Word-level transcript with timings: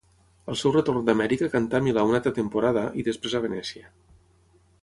Al 0.51 0.55
seu 0.61 0.71
retorn 0.75 1.03
d'Amèrica 1.09 1.51
cantà 1.57 1.81
a 1.81 1.85
Milà 1.89 2.07
una 2.13 2.19
altra 2.21 2.35
temporada, 2.39 2.89
i 3.03 3.07
després 3.11 3.37
a 3.37 3.43
Venècia. 3.47 3.93